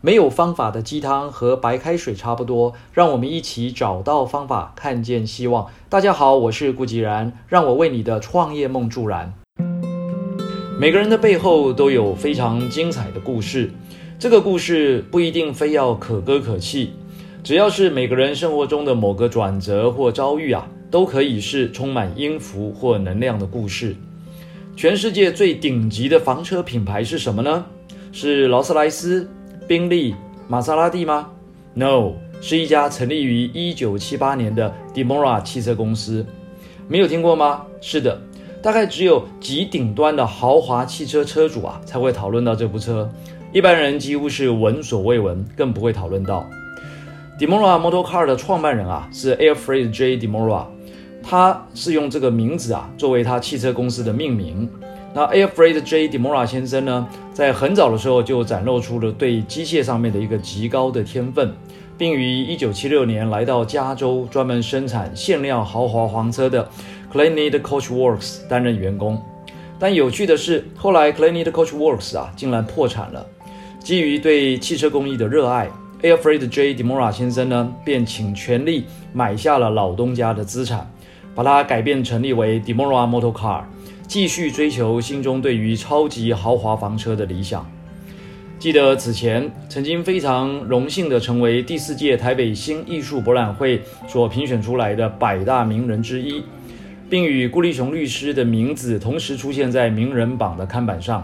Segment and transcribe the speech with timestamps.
[0.00, 5.66] 没有方法的鸡汤和白开水差不多，让我们一起找到方法，看见希望。
[5.88, 9.34] 大家好，我是顾吉然，让我为你的创业梦助燃。
[10.78, 13.72] 每个人的背后都有非常精彩的故事，
[14.20, 16.92] 这个故事不一定非要可歌可泣，
[17.42, 23.96] 只要是每个人生活中的某个转折或遭遇啊，都可以是充满音符或能量的故事。
[24.76, 27.66] 全世界最顶级的房车品牌是什么呢？
[28.12, 29.28] 是劳斯莱斯。
[29.68, 30.14] 宾利、
[30.48, 31.28] 玛莎拉蒂吗
[31.74, 36.24] ？No，是一家成立于一九七八年的 Demora 汽车公司。
[36.88, 37.66] 没有听过吗？
[37.82, 38.18] 是的，
[38.62, 43.06] 大概只有极顶端的豪华汽车车主啊才会讨论到这部车，
[43.52, 46.48] 一般人几乎是闻所未闻，更不会讨论到。
[47.38, 50.16] Demora Motor Car 的创办人啊是 Alfred J.
[50.16, 50.64] Demora，
[51.22, 54.66] 他是用这个名字啊作为他汽车公司的命名。
[55.14, 56.08] 那 air freed J.
[56.08, 61.52] Demora 先生呢，在很早的时候就展露出了对机械上面的一个极高的天分，
[61.96, 66.62] 并于1976年来到加州，专门生产限量豪华房车的
[67.12, 69.20] c l a n e d Coach Works 担任员工。
[69.78, 73.26] 但有趣的是，后来 c l a n e d Coach Works 啊，竟然破产了。
[73.80, 75.70] 基于对汽车工艺的热爱
[76.02, 76.74] air freed J.
[76.74, 78.84] Demora 先生呢，便请全力
[79.14, 80.88] 买下了老东家的资产，
[81.34, 83.62] 把它改变成立为 Demora Motor Car。
[84.08, 87.70] 继续追求心中对于超级豪华房车的理想。
[88.58, 96.42] 记得此前曾经非常荣幸的成为第四届台北新艺术博览会所评选出来的百大名人之一，
[97.10, 101.22] 并与顾立雄律师的名字同时出现在名人榜的看板上。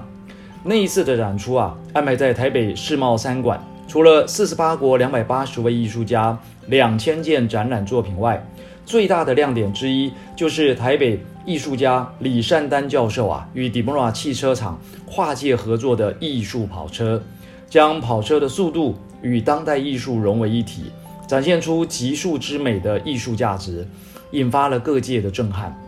[0.62, 8.46] 那一次的展出啊，安排在台北世贸三馆，除了四十八国两百八十位艺术家、两千件展览作品外，
[8.84, 11.20] 最大的亮点之一就是台北。
[11.46, 17.22] 艺术家李善丹教授啊，与 Demora 汽车厂跨界合作的艺术跑车，
[17.68, 20.84] 将跑车的速度与当代艺术融为一体，
[21.26, 23.86] 展现出极速之美的艺术价值，
[24.30, 25.78] 引发了各界的震撼。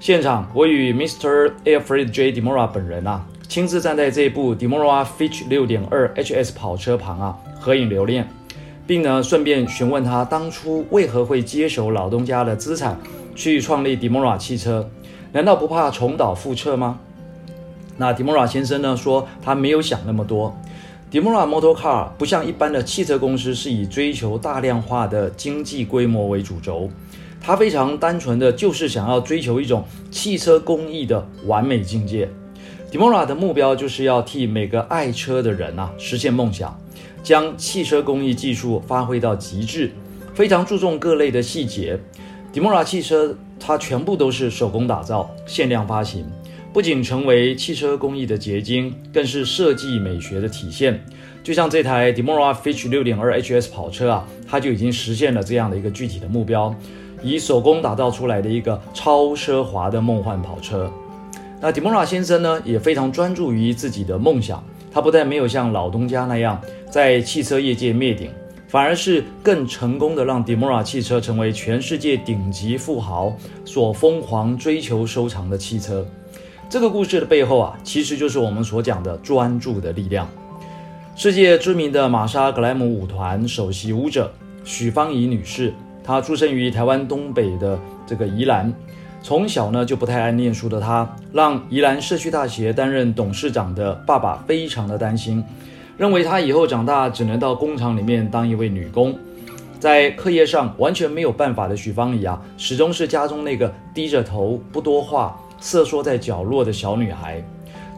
[0.00, 1.50] 现场，我与 Mr.
[1.64, 2.34] Alfred J.
[2.34, 8.28] Demora 本人啊，亲自站在这部 Demora Fitch 六点二 HS 跑车旁啊，合影留念，
[8.90, 12.98] 并呢顺便询问他当初为何会接手老东家的资产。
[13.36, 14.90] 去创立 Demora 汽车，
[15.30, 16.98] 难道不怕重蹈覆辙吗？
[17.96, 20.52] 那 Demora 先生呢说，他没有想那么多。
[21.12, 26.90] Demora Motor Car 不像一般的汽车公司是以追求大量化的经济规模为主轴，
[27.40, 32.28] 他非常单纯的就是想要追求一种汽车工艺的完美境界。
[32.90, 36.76] Demora 的目标就是要替每个爱车的人啊实现梦想，
[37.22, 39.90] 将汽车工艺技术发挥到极致，
[40.34, 41.98] 非常注重各类的细节。
[42.52, 46.24] Demora 汽车，它全部都是手工打造、限量发行，
[46.72, 51.00] 不仅成为汽车工艺的结晶，更是设计美学的体现。
[51.42, 56.74] 就像这台 Demora Fitch 6.2 HS 跑车啊，它就已经实现了这样的一个具体的目标，
[57.22, 60.90] 以手工打造出来的一个超奢华的梦幻跑车。
[61.60, 68.30] 那 Demora 先生呢，也非常专注于自己的梦想，他不但没有像老东家那样在汽车业界灭顶。
[68.68, 76.06] 反而是更成功的让 Demora 汽车成为全世界顶级富豪所疯狂追求收藏的汽车。
[76.68, 80.28] 这个故事的背后啊，其实就是我们所讲的专注的力量。
[81.16, 85.74] 世界知名的玛莎格莱姆舞团首席舞者许芳宜女士，
[86.04, 87.76] 她出生于台湾东北的
[88.06, 88.72] 这个宜兰，
[89.22, 95.44] 从小呢就不太爱念书的她，让宜兰社区大学担任董事长的爸爸非常的担心。
[95.98, 99.14] 认为她以后长大只能到工厂里面当一位女工，
[99.78, 107.42] 在课业上完全没有办法的许芳宜啊，始终是家中那个低着头不多话、瑟缩在角落的小女孩。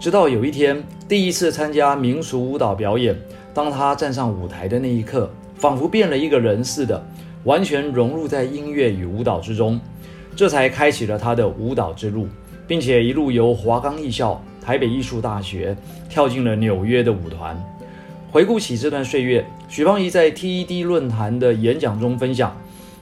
[0.01, 3.17] 直到有一天，第一次参加民俗舞蹈表演，
[3.55, 7.01] 当她站上舞台的那一刻，仿佛变了一个人似的，
[7.45, 9.81] 完全融入在音乐与舞蹈之中，
[10.35, 12.27] 这才开启了她的舞蹈之路，
[12.67, 15.77] 并且一路由华冈艺校、台北艺术大学
[16.09, 17.57] 跳进了纽约的舞团。
[18.31, 22.57] 回顾起这段岁月，许芳宜在 TED 论坛的演讲中分享，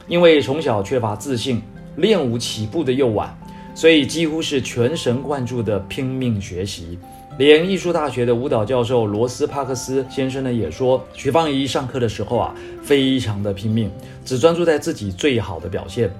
[0.09, 1.63] 因为从小缺乏自信，
[1.97, 3.33] 练舞起步的又晚，
[3.73, 6.99] 所以几乎是全神贯注的拼命学习。
[7.39, 13.89] 连艺术大学的舞蹈教授罗斯帕克斯先生呢也说，许芳宜上课的时候啊，非常的拼命，
[14.25, 16.11] 只专注在自己最好的表现。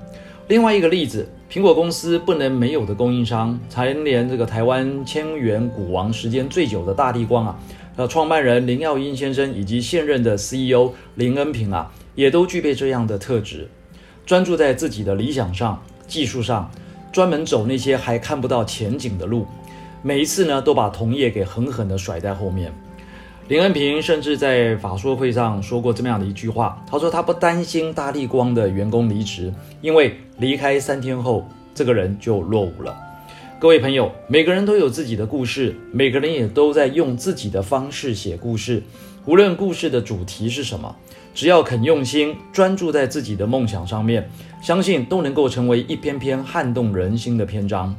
[0.51, 7.57] 另外一个例子，苹果公司不能没有的供应商，蝉联这个台湾千元股王时间最久的大地光啊。
[7.95, 13.69] 那创办人林耀英先生以及现任的 CEO 林恩平啊，也都具备这样的特质，
[14.27, 16.69] 专注在自己的理想上、技术上，
[17.13, 19.47] 专门走那些还看不到前景的路。
[20.03, 22.75] 每一次呢，都把同业给狠狠地甩在后面。
[23.51, 31.45] 林恩平甚至在法说会上说过这么样的一句话，他说他不担心大力光的员工离职，因为离开三天后，
[31.75, 32.97] 这个人就落伍了。
[33.59, 38.81] 各位朋友，每个人都有自己的故事，每个人也都在用自己的方式写故事。
[39.27, 40.95] 无论故事的主题是什么，
[41.35, 44.31] 只要肯用心，专注在自己的梦想上面，
[44.63, 47.97] 相信都能够成为一篇篇撼动人心的篇章。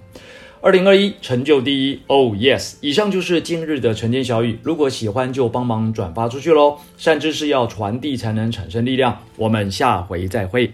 [0.63, 2.75] 二零二一成就第一，Oh yes！
[2.81, 4.59] 以上就是今日的晨间小语。
[4.61, 6.77] 如果喜欢，就帮忙转发出去喽。
[6.97, 9.23] 善知识要传递才能产生力量。
[9.37, 10.71] 我们下回再会。